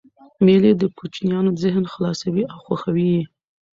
[0.45, 3.23] مېلې د کوچنيانو ذهن خلاصوي او خوښوي یې.